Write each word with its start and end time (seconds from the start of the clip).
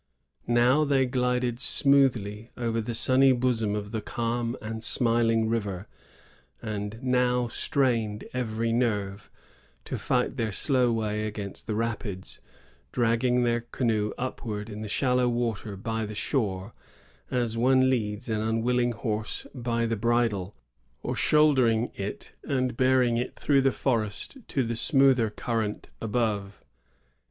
Now 0.47 0.83
they 0.83 1.05
glided 1.05 1.59
smoothly 1.59 2.49
over 2.57 2.81
the 2.81 2.95
sunny 2.95 3.33
bosom 3.33 3.75
of 3.75 3.91
the 3.91 4.01
calm 4.01 4.57
and 4.59 4.83
smiling 4.83 5.47
river, 5.47 5.87
and 6.59 6.97
now 7.03 7.47
strained 7.47 8.23
every 8.33 8.73
nerve 8.73 9.29
to 9.85 9.99
fight 9.99 10.37
their 10.37 10.51
slow 10.51 10.91
way 10.91 11.27
against 11.27 11.67
the 11.67 11.75
rapids, 11.75 12.39
dragging 12.91 13.43
their 13.43 13.61
canoe 13.61 14.11
upward 14.17 14.71
in 14.71 14.81
the 14.81 14.89
shallow 14.89 15.29
water 15.29 15.77
by 15.77 16.07
the 16.07 16.15
shore, 16.15 16.73
as 17.29 17.55
one 17.55 17.87
leads 17.91 18.27
an 18.27 18.41
unwilling 18.41 18.93
horse 18.93 19.45
by 19.53 19.85
the 19.85 19.95
bridle, 19.95 20.55
or 21.03 21.15
shouldering 21.15 21.91
it 21.93 22.33
and 22.43 22.75
bearing 22.75 23.17
it 23.17 23.35
through 23.39 23.61
the 23.61 23.71
forest 23.71 24.39
to 24.47 24.63
the 24.63 24.75
smoother 24.75 25.29
current 25.29 25.89
above. 26.01 26.59